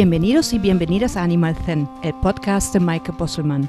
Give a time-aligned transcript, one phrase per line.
[0.00, 3.68] Bienvenidos y bienvenidas a Animal Zen, el podcast de Maike Bosselmann.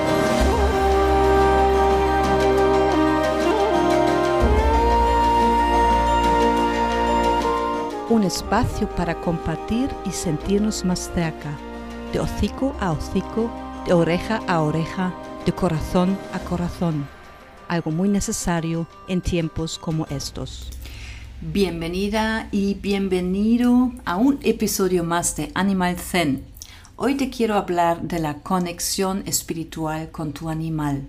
[8.11, 11.57] Un espacio para compartir y sentirnos más cerca,
[12.11, 13.49] de hocico a hocico,
[13.85, 15.13] de oreja a oreja,
[15.45, 17.07] de corazón a corazón,
[17.69, 20.71] algo muy necesario en tiempos como estos.
[21.39, 26.43] Bienvenida y bienvenido a un episodio más de Animal Zen.
[26.97, 31.07] Hoy te quiero hablar de la conexión espiritual con tu animal.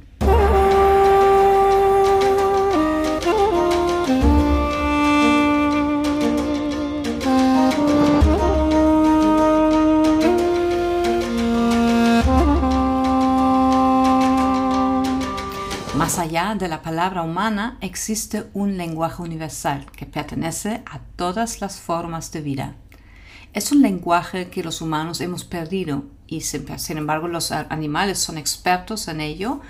[16.42, 22.40] De la palabra humana existe un lenguaje universal que pertenece a todas las formas de
[22.40, 22.74] vida.
[23.52, 29.06] Es un lenguaje que los humanos hemos perdido y sin embargo los animales son expertos
[29.06, 29.60] en ello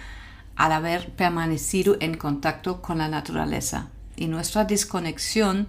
[0.57, 3.89] al haber permanecido en contacto con la naturaleza.
[4.17, 5.69] Y nuestra desconexión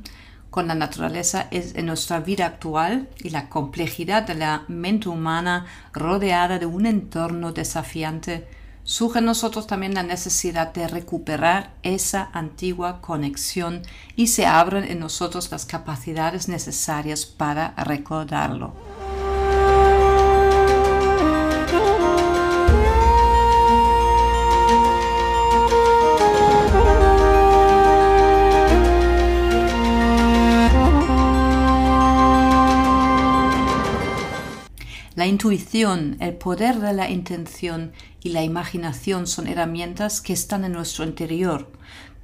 [0.49, 5.65] con la naturaleza es en nuestra vida actual y la complejidad de la mente humana
[5.91, 8.47] rodeada de un entorno desafiante
[8.83, 13.81] surge nosotros también la necesidad de recuperar esa antigua conexión
[14.15, 18.92] y se abren en nosotros las capacidades necesarias para recordarlo.
[35.23, 40.73] La intuición, el poder de la intención y la imaginación son herramientas que están en
[40.73, 41.71] nuestro interior,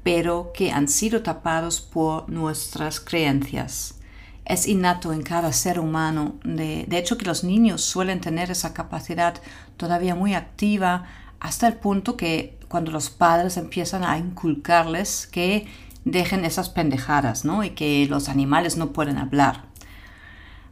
[0.03, 3.95] pero que han sido tapados por nuestras creencias.
[4.43, 6.35] Es innato en cada ser humano.
[6.43, 9.35] De, hecho, que los niños suelen tener esa capacidad
[9.77, 11.05] todavía muy activa
[11.39, 15.67] hasta el punto que cuando los padres empiezan a inculcarles que
[16.03, 17.63] dejen esas pendejadas, ¿no?
[17.63, 19.68] Y que los animales no pueden hablar.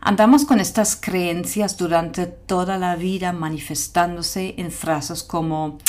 [0.08, 5.80] Andamos con estas creencias durante toda la vida manifestándose en frases como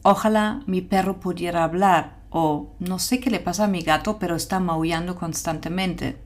[0.00, 4.36] ojalá mi perro pudiera hablar o no sé qué le pasa a mi gato pero
[4.36, 6.16] está maullando constantemente.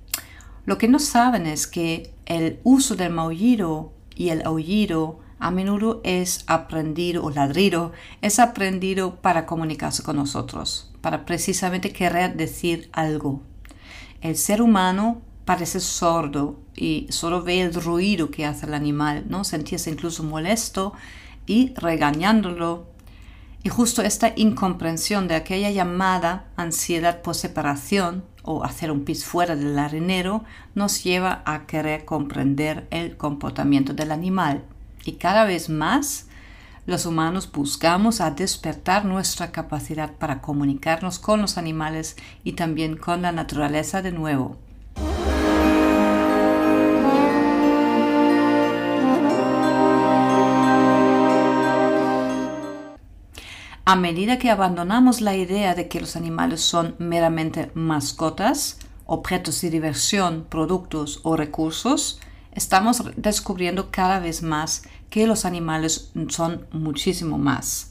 [0.67, 6.01] Lo que no saben es que el uso del maullido y el aullido a menudo
[6.05, 13.43] es aprendido o ladrido, es aprendido para comunicarse con nosotros, para precisamente querer decir algo.
[14.21, 19.45] El ser humano parece sordo y solo ve el ruido que hace el animal, ¿no?
[19.45, 20.93] Sentirse incluso molesto
[21.47, 22.87] y regañándolo.
[23.63, 29.55] Y justo esta incomprensión de aquella llamada ansiedad por separación o hacer un pis fuera
[29.55, 30.45] del arenero
[30.75, 34.65] nos lleva a querer comprender el comportamiento del animal.
[35.05, 36.27] Y cada vez más
[36.87, 43.23] los humanos buscamos a despertar nuestra capacidad para comunicarnos con los animales y también con
[43.23, 44.57] la naturaleza de nuevo.
[53.93, 59.69] A medida que abandonamos la idea de que los animales son meramente mascotas, objetos de
[59.69, 62.19] diversión, productos o recursos,
[62.53, 67.91] estamos descubriendo cada vez más que los animales son muchísimo más.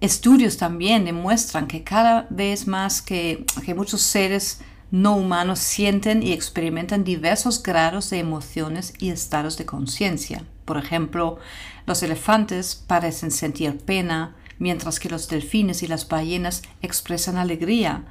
[0.00, 4.60] Estudios también demuestran que cada vez más que, que muchos seres
[4.90, 10.42] no humanos sienten y experimentan diversos grados de emociones y estados de conciencia.
[10.64, 11.38] Por ejemplo,
[11.86, 18.04] los elefantes parecen sentir pena, mientras que los delfines y las ballenas expresan alegría,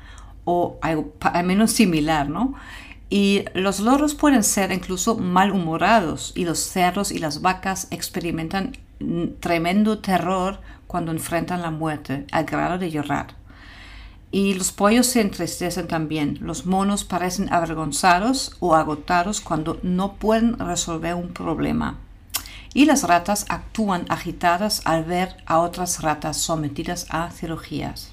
[0.44, 2.56] o algo al menos similar, ¿no?
[3.10, 8.78] Y los loros pueden ser incluso malhumorados y los cerdos y las vacas experimentan
[9.40, 13.36] tremendo terror cuando enfrentan la muerte, al grado de llorar.
[14.32, 16.38] Y los pollos se entristecen también.
[16.42, 21.98] Los monos parecen avergonzados o agotados cuando no pueden resolver un problema.
[22.74, 28.12] Y las ratas actúan agitadas al ver a otras ratas sometidas a cirugías.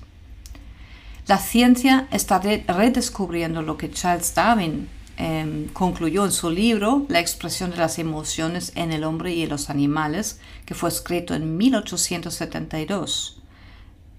[1.26, 7.72] La ciencia está redescubriendo lo que Charles Darwin em, concluyó en su libro La expresión
[7.72, 13.42] de las emociones en el hombre y en los animales, que fue escrito en 1872.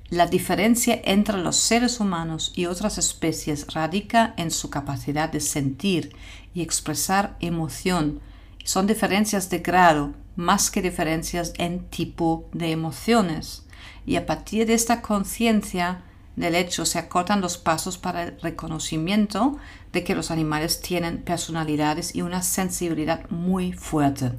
[0.10, 6.14] La diferencia entre los seres humanos y otras especies radica en su capacidad de sentir
[6.54, 8.20] y expresar emoción.
[8.66, 13.66] Son diferencias de grado más que diferencias en tipo de emociones.
[14.06, 16.04] Y a partir de esta conciencia,
[16.38, 19.58] del hecho, se acortan los pasos para el reconocimiento
[19.92, 24.32] de que los animales tienen personalidades y una sensibilidad muy fuerte.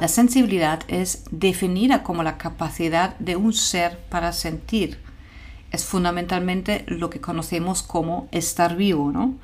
[0.00, 5.03] La sensibilidad es definida como la capacidad de un ser para sentir.
[5.74, 9.34] Es fundamentalmente lo que conocemos como estar vivo, ¿no?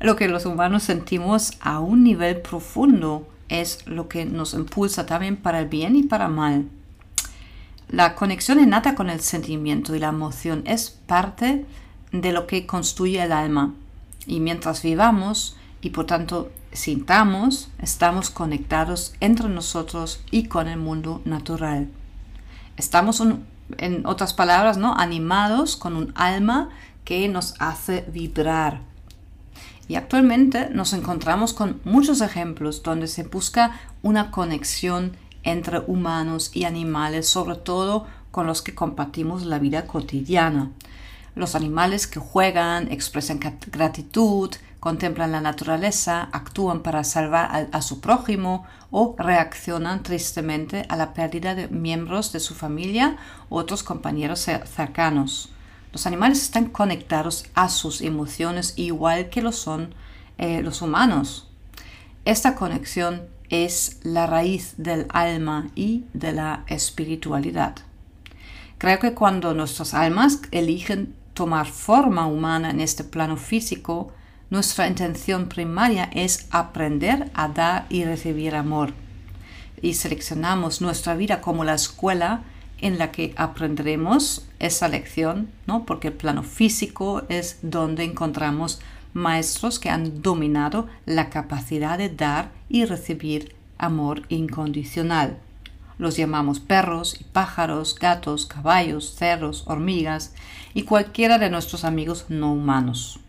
[0.00, 5.36] Lo que los humanos sentimos a un nivel profundo es lo que nos impulsa también
[5.36, 6.64] para el bien y para mal.
[7.90, 11.66] La conexión innata con el sentimiento y la emoción es parte
[12.10, 13.74] de lo que construye el alma.
[14.26, 21.20] Y mientras vivamos y por tanto sintamos, estamos conectados entre nosotros y con el mundo
[21.26, 21.88] natural.
[22.78, 23.22] Estamos,
[23.78, 24.94] en otras palabras, ¿no?
[24.96, 26.70] animados con un alma
[27.04, 28.80] que nos hace vibrar
[29.88, 36.64] y actualmente nos encontramos con muchos ejemplos donde se busca una conexión entre humanos y
[36.64, 40.72] animales, sobre todo con los que compartimos la vida cotidiana.
[41.36, 43.38] Los animales que juegan, expresan
[43.70, 44.50] gratitud,
[44.86, 51.56] contemplan la naturaleza, actúan para salvar a, su prójimo o reaccionan tristemente a la pérdida
[51.56, 53.16] de miembros de su familia
[53.50, 55.50] u otros compañeros cercanos.
[55.92, 59.92] Los animales están conectados a sus emociones igual que lo son
[60.38, 61.50] eh, los humanos.
[62.24, 67.74] Esta conexión es la raíz del alma y de la espiritualidad.
[68.78, 74.12] Creo que cuando nuestras almas eligen tomar forma humana en este plano físico,
[74.48, 78.94] nuestra intención primaria es aprender a dar y recibir amor.
[79.82, 82.42] Y seleccionamos nuestra vida como la escuela
[82.80, 85.84] en la que aprenderemos esa lección, ¿no?
[85.84, 88.80] Porque el plano físico es donde encontramos
[89.14, 95.38] maestros que han dominado la capacidad de dar y recibir amor incondicional.
[95.98, 100.34] Los llamamos perros y pájaros, gatos, caballos, cerros, hormigas
[100.74, 103.20] y cualquiera de nuestros amigos no humanos.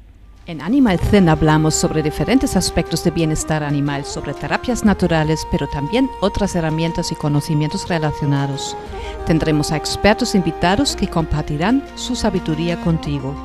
[0.48, 6.10] En Animal Zen hablamos sobre diferentes aspectos de bienestar animal, sobre terapias naturales, pero también
[6.22, 8.78] otras herramientas y conocimientos relacionados.
[9.26, 13.36] Tendremos a expertos invitados que compartirán su sabiduría contigo.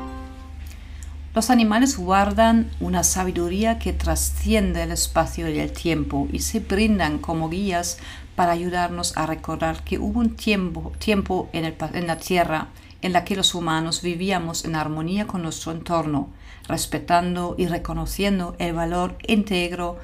[1.35, 7.19] Los animales guardan una sabiduría que trasciende el espacio y el tiempo y se brindan
[7.19, 7.99] como guías
[8.37, 12.69] para ayudarnos a recordar que hubo un tiempo, tiempo en, en la Tierra
[13.01, 16.29] en la que los humanos vivíamos en armonía con nuestro entorno
[16.69, 19.99] respetando y reconociendo el valor íntegro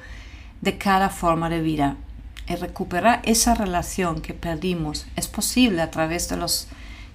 [0.61, 1.97] de cada forma de vida.
[2.47, 6.67] Y recuperar esa relación que perdimos es posible a través de los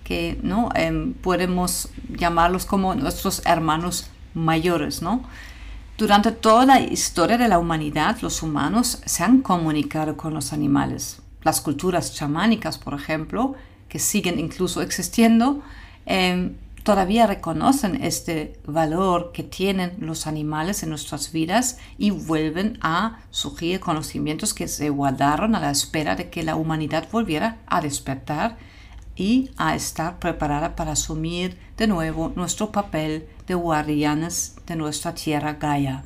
[0.05, 5.25] que no em, podemos llamarlos como nuestros hermanos mayores, ¿no?
[5.97, 11.23] Durante toda la historia de la humanidad, los humanos se han comunicado con los animales.
[11.43, 13.55] Las culturas chamánicas, por ejemplo,
[13.89, 15.63] que siguen incluso existiendo,
[16.05, 23.21] em, todavía reconocen este valor que tienen los animales en nuestras vidas y vuelven a
[23.31, 28.59] surgir conocimientos que se guardaron a la espera de que la humanidad volviera a despertar
[29.17, 35.55] y a estar preparada para asumir de nuevo nuestro papel de guardianes de nuestra tierra
[35.55, 36.05] Gaia.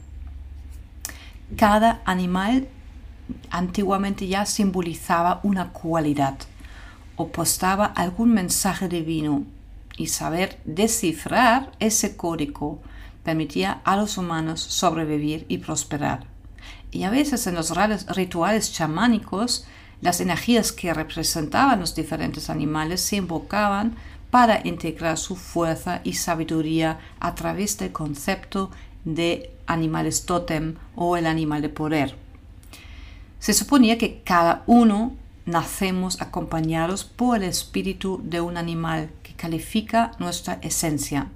[1.56, 2.68] Cada animal
[3.50, 6.38] antiguamente ya simbolizaba una cualidad
[7.16, 9.44] o postaba algún mensaje divino
[9.98, 12.80] y saber descifrar ese código
[13.24, 16.26] permitía a los humanos sobrevivir y prosperar.
[16.90, 17.72] Y a veces en los
[18.16, 19.66] rituales chamánicos,
[20.00, 23.96] las energías que representaban los diferentes animales se invocaban
[24.30, 28.70] para integrar su fuerza y sabiduría a través del concepto
[29.04, 32.14] de animales tótem o el animal de poder.
[33.40, 40.58] Se suponía que cada uno nacemos acompañados por el espíritu de un animal califica nuestra
[40.60, 41.28] esencia.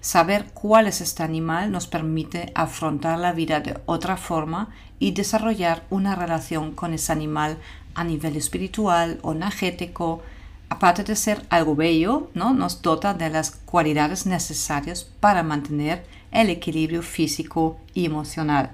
[0.00, 4.68] Saber cuál es este animal nos permite afrontar la vida de otra forma
[5.00, 7.58] y desarrollar una relación con ese animal
[7.94, 10.22] a nivel espiritual o energético,
[10.68, 12.52] aparte de ser algo bello, ¿no?
[12.54, 18.70] nos dota de las cualidades necesarias para mantener el equilibrio físico y emocional.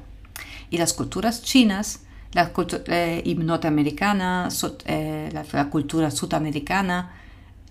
[0.70, 2.00] Y las culturas chinas,
[2.32, 4.48] la cultura eh, norteamericana,
[4.86, 7.12] eh, la, cultura sudamericana,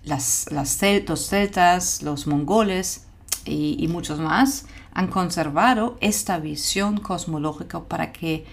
[0.04, 0.68] las, los
[1.28, 3.06] celtas, los mongoles
[3.44, 8.44] y, muchos más, han conservado esta visión cosmológica para que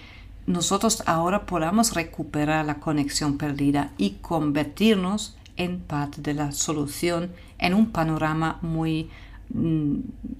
[0.46, 7.74] nosotros ahora podamos recuperar la conexión perdida y convertirnos en parte de la solución en
[7.74, 9.08] un panorama muy
[9.50, 9.96] mm,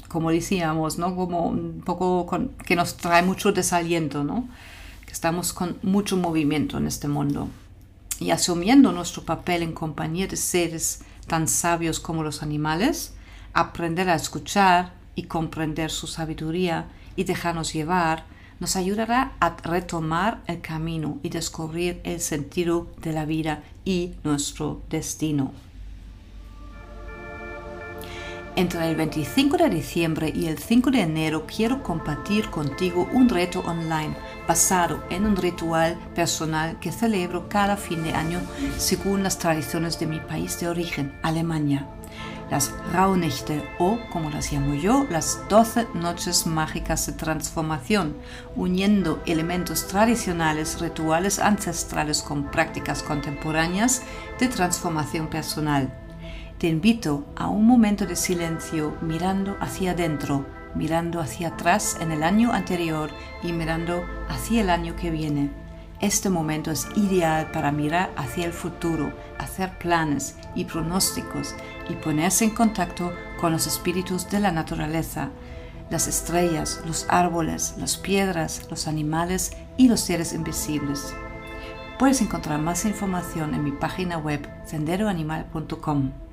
[0.08, 1.14] como decíamos, ¿no?
[1.14, 2.26] Como un poco
[2.66, 4.48] que nos trae mucho desaliento, ¿no?
[5.06, 7.48] Que estamos con mucho movimiento en este mundo.
[8.22, 13.14] Y asumiendo nuestro papel en compañía de seres tan sabios como los animales,
[13.52, 16.86] aprender a escuchar y comprender su sabiduría
[17.16, 18.24] y dejarnos llevar
[18.60, 24.82] nos ayudará a retomar el camino y descubrir el sentido de la vida y nuestro
[24.88, 25.50] destino.
[28.54, 33.60] Entre el 25 de diciembre y el 5 de enero quiero compartir contigo un reto
[33.60, 34.14] online
[34.46, 38.40] basado en un ritual personal que celebro cada fin de año
[38.76, 41.88] según las tradiciones de mi país de origen, Alemania
[42.52, 48.14] las Rauhnächte o, como las llamo yo, las 12 noches mágicas de transformación,
[48.56, 54.02] uniendo elementos tradicionales, rituales ancestrales con prácticas contemporáneas
[54.38, 56.01] de transformación personal.
[56.62, 62.22] Te invito a un momento de silencio mirando hacia adentro, mirando hacia atrás en el
[62.22, 63.10] año anterior
[63.42, 65.50] y mirando hacia el año que viene
[66.02, 71.54] este momento es ideal para mirar hacia el futuro, hacer planes y pronósticos
[71.88, 75.30] y ponerse en contacto con los espíritus de la naturaleza,
[75.90, 81.14] las estrellas, los árboles, las piedras, los animales y los seres invisibles.
[82.00, 86.31] Puedes encontrar más información en mi página web senderoanimal.com.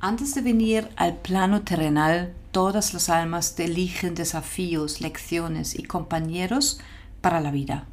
[0.00, 6.78] Antes de venir al plano terrenal, todas las almas te eligen desafíos, lecciones y compañeros
[7.20, 7.84] para la vida.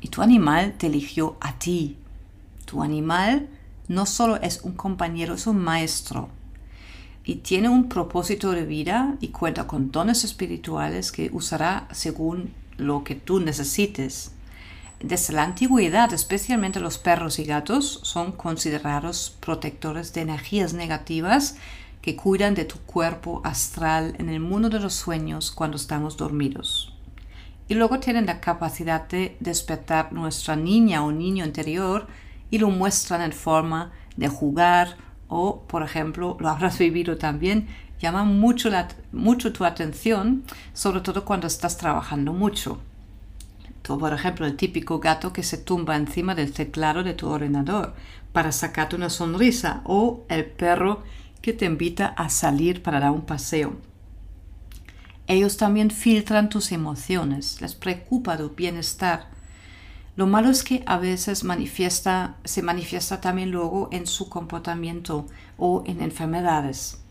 [0.00, 1.96] Y tu animal te eligió a ti.
[2.64, 3.48] Tu animal
[3.86, 6.28] no solo es un compañero, es un maestro.
[7.24, 13.04] Y tiene un propósito de vida y cuenta con dones espirituales que usará según lo
[13.04, 14.33] que tú necesites.
[15.06, 21.56] Desde la antigüedad, especialmente los perros y gatos son considerados protectores de energías negativas
[22.00, 26.94] que cuidan de tu cuerpo astral en el mundo de los sueños cuando estamos dormidos
[27.68, 32.06] y luego tienen la capacidad de despertar nuestra niña o niño interior
[32.50, 34.96] y lo muestran en forma de jugar
[35.28, 37.68] o, por ejemplo, lo habrás vivido también,
[38.00, 38.70] llaman mucho,
[39.12, 42.80] mucho tu atención, sobre todo cuando estás trabajando mucho.
[43.86, 47.94] Por ejemplo, el típico gato que se tumba encima del teclado de tu ordenador
[48.32, 51.02] para sacarte una sonrisa o el perro
[51.42, 53.76] que te invita a salir para dar un paseo.
[55.26, 59.28] Ellos también filtran tus emociones, les preocupa tu bienestar.
[60.16, 65.26] Lo malo es que a veces se manifiesta también luego en su comportamiento
[65.58, 67.03] o en enfermedades.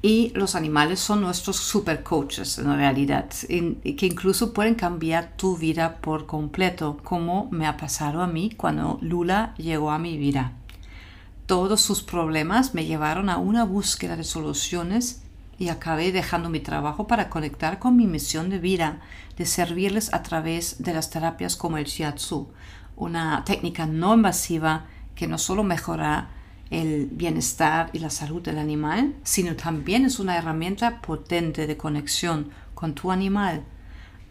[0.00, 5.96] Y los animales son nuestros super coaches en realidad, que incluso pueden cambiar tu vida
[5.96, 10.52] por completo, como me ha pasado a mí cuando Lula llegó a mi vida.
[11.46, 15.22] Todos sus problemas me llevaron a una búsqueda de soluciones
[15.58, 19.00] y acabé dejando mi trabajo para conectar con mi misión de vida,
[19.36, 22.48] de servirles a través de las terapias como el shiatsu,
[22.94, 24.86] una técnica no invasiva
[25.16, 26.28] que no solo mejora
[26.70, 32.50] el bienestar y la salud del animal, sino también es una herramienta potente de conexión
[32.74, 33.62] con tu animal,